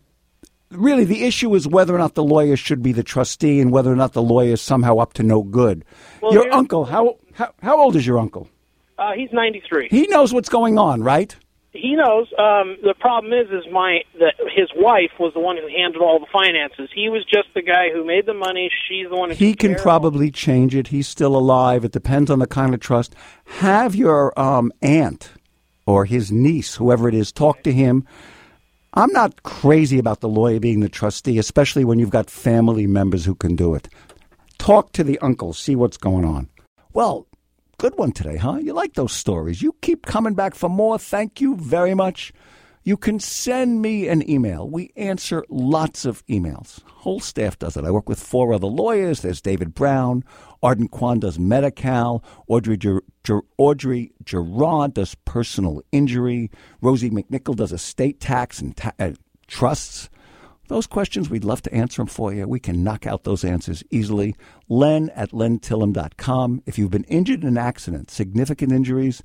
really, 0.71 1.05
the 1.05 1.23
issue 1.23 1.53
is 1.55 1.67
whether 1.67 1.95
or 1.95 1.99
not 1.99 2.15
the 2.15 2.23
lawyer 2.23 2.57
should 2.57 2.81
be 2.81 2.91
the 2.91 3.03
trustee 3.03 3.59
and 3.61 3.71
whether 3.71 3.91
or 3.91 3.95
not 3.95 4.13
the 4.13 4.21
lawyer 4.23 4.53
is 4.53 4.61
somehow 4.61 4.97
up 4.97 5.13
to 5.13 5.23
no 5.23 5.43
good. 5.43 5.85
Well, 6.21 6.33
your 6.33 6.51
uncle, 6.51 6.85
how, 6.85 7.17
how 7.33 7.53
how 7.61 7.79
old 7.79 7.95
is 7.95 8.05
your 8.05 8.17
uncle? 8.19 8.49
Uh, 8.97 9.11
he's 9.13 9.29
93. 9.31 9.87
He 9.89 10.07
knows 10.07 10.33
what's 10.33 10.49
going 10.49 10.77
on, 10.77 11.01
right? 11.03 11.35
He 11.73 11.95
knows. 11.95 12.27
Um, 12.37 12.77
the 12.83 12.93
problem 12.99 13.33
is, 13.33 13.47
is 13.49 13.71
my 13.71 14.01
that 14.19 14.35
his 14.55 14.69
wife 14.75 15.11
was 15.19 15.33
the 15.33 15.39
one 15.39 15.57
who 15.57 15.67
handled 15.67 16.03
all 16.03 16.19
the 16.19 16.27
finances. 16.31 16.89
He 16.93 17.09
was 17.09 17.25
just 17.25 17.47
the 17.55 17.63
guy 17.63 17.89
who 17.91 18.05
made 18.05 18.27
the 18.27 18.35
money. 18.35 18.69
She's 18.87 19.09
the 19.09 19.15
one 19.15 19.29
who 19.29 19.35
He 19.35 19.55
can 19.55 19.73
probably 19.73 20.29
change 20.29 20.75
it. 20.75 20.89
He's 20.89 21.07
still 21.07 21.35
alive. 21.35 21.83
It 21.83 21.91
depends 21.91 22.29
on 22.29 22.37
the 22.37 22.45
kind 22.45 22.75
of 22.75 22.79
trust. 22.79 23.15
Have 23.45 23.95
your 23.95 24.39
um, 24.39 24.71
aunt 24.83 25.31
or 25.85 26.05
his 26.05 26.31
niece, 26.31 26.75
whoever 26.75 27.09
it 27.09 27.15
is, 27.15 27.31
talk 27.31 27.63
to 27.63 27.73
him. 27.73 28.05
I'm 28.93 29.11
not 29.11 29.41
crazy 29.41 29.97
about 29.97 30.19
the 30.19 30.29
lawyer 30.29 30.59
being 30.59 30.81
the 30.81 30.89
trustee, 30.89 31.39
especially 31.39 31.83
when 31.83 31.97
you've 31.97 32.11
got 32.11 32.29
family 32.29 32.85
members 32.85 33.25
who 33.25 33.33
can 33.33 33.55
do 33.55 33.73
it. 33.73 33.89
Talk 34.59 34.91
to 34.93 35.03
the 35.03 35.17
uncle, 35.19 35.53
see 35.53 35.75
what's 35.75 35.97
going 35.97 36.23
on. 36.23 36.49
Well, 36.93 37.25
good 37.83 37.97
one 37.97 38.13
today, 38.13 38.37
huh? 38.37 38.55
You 38.61 38.71
like 38.71 38.93
those 38.93 39.11
stories. 39.11 39.61
You 39.61 39.75
keep 39.81 40.05
coming 40.05 40.35
back 40.35 40.55
for 40.55 40.69
more. 40.69 40.97
Thank 40.97 41.41
you 41.41 41.57
very 41.57 41.93
much. 41.93 42.31
You 42.85 42.95
can 42.95 43.19
send 43.19 43.81
me 43.81 44.07
an 44.07 44.29
email. 44.29 44.69
We 44.69 44.93
answer 44.95 45.43
lots 45.49 46.05
of 46.05 46.25
emails. 46.27 46.81
Whole 46.87 47.19
staff 47.19 47.59
does 47.59 47.75
it. 47.75 47.83
I 47.83 47.91
work 47.91 48.07
with 48.07 48.21
four 48.21 48.53
other 48.53 48.67
lawyers. 48.67 49.19
There's 49.19 49.41
David 49.41 49.75
Brown. 49.75 50.23
Arden 50.61 50.87
Kwan 50.87 51.19
does 51.19 51.37
Medi-Cal. 51.37 52.23
Audrey, 52.47 52.77
Ger- 52.77 53.03
Ger- 53.25 53.43
Audrey 53.57 54.13
Gerard 54.23 54.93
does 54.93 55.13
personal 55.25 55.81
injury. 55.91 56.51
Rosie 56.79 57.09
McNichol 57.09 57.57
does 57.57 57.73
estate 57.73 58.21
tax 58.21 58.61
and 58.61 58.77
ta- 58.77 58.93
uh, 58.97 59.11
trusts. 59.47 60.09
Those 60.67 60.87
questions, 60.87 61.29
we'd 61.29 61.43
love 61.43 61.61
to 61.63 61.73
answer 61.73 61.97
them 61.97 62.07
for 62.07 62.33
you. 62.33 62.47
We 62.47 62.59
can 62.59 62.83
knock 62.83 63.05
out 63.05 63.23
those 63.23 63.43
answers 63.43 63.83
easily. 63.91 64.35
Len 64.69 65.09
at 65.09 65.31
lentillem.com. 65.31 66.63
If 66.65 66.77
you've 66.77 66.91
been 66.91 67.03
injured 67.05 67.41
in 67.41 67.49
an 67.49 67.57
accident, 67.57 68.09
significant 68.09 68.71
injuries, 68.71 69.21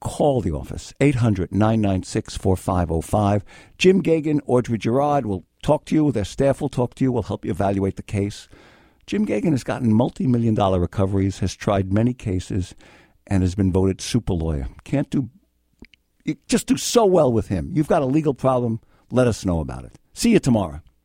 call 0.00 0.40
the 0.40 0.52
office, 0.52 0.94
800 1.00 1.52
996 1.52 2.36
4505. 2.36 3.44
Jim 3.76 4.02
Gagan, 4.02 4.40
Audrey 4.46 4.78
Gerard 4.78 5.26
will 5.26 5.44
talk 5.62 5.84
to 5.86 5.94
you. 5.94 6.10
Their 6.10 6.24
staff 6.24 6.60
will 6.60 6.68
talk 6.68 6.94
to 6.96 7.04
you, 7.04 7.12
will 7.12 7.22
help 7.22 7.44
you 7.44 7.50
evaluate 7.50 7.96
the 7.96 8.02
case. 8.02 8.48
Jim 9.06 9.26
Gagan 9.26 9.50
has 9.50 9.64
gotten 9.64 9.92
multi 9.92 10.26
million 10.26 10.54
dollar 10.54 10.80
recoveries, 10.80 11.40
has 11.40 11.54
tried 11.54 11.92
many 11.92 12.14
cases, 12.14 12.74
and 13.26 13.42
has 13.42 13.54
been 13.54 13.72
voted 13.72 14.00
super 14.00 14.32
lawyer. 14.32 14.68
Can't 14.84 15.10
do, 15.10 15.28
you 16.24 16.36
just 16.48 16.66
do 16.66 16.76
so 16.76 17.04
well 17.04 17.32
with 17.32 17.48
him. 17.48 17.70
You've 17.74 17.88
got 17.88 18.02
a 18.02 18.06
legal 18.06 18.34
problem, 18.34 18.80
let 19.10 19.26
us 19.26 19.44
know 19.44 19.60
about 19.60 19.84
it. 19.84 19.98
See 20.14 20.30
you 20.30 20.38
tomorrow. 20.38 20.82